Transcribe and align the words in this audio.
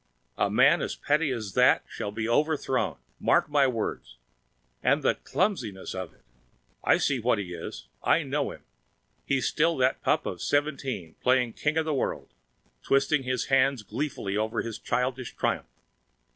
A 0.39 0.49
man 0.49 0.81
as 0.81 0.95
petty 0.95 1.29
as 1.29 1.53
that 1.53 1.83
shall 1.87 2.11
be 2.11 2.27
overthrown! 2.27 2.97
Mark 3.19 3.51
my 3.51 3.67
words! 3.67 4.17
And 4.81 5.03
the 5.03 5.13
clumsiness 5.13 5.93
of 5.93 6.11
it! 6.11 6.23
I 6.83 6.97
see 6.97 7.19
what 7.19 7.37
he 7.37 7.53
is! 7.53 7.87
I 8.03 8.23
know 8.23 8.49
him! 8.49 8.63
He's 9.27 9.45
still 9.45 9.77
that 9.77 10.01
pup 10.01 10.25
of 10.25 10.41
seventeen, 10.41 11.17
playing 11.21 11.53
king 11.53 11.75
with 11.75 11.85
the 11.85 11.93
world, 11.93 12.33
twisting 12.81 13.21
his 13.21 13.45
hands 13.53 13.83
in 13.83 13.89
glee 14.09 14.35
over 14.37 14.63
his 14.63 14.79
childish 14.79 15.35
triumph. 15.35 15.67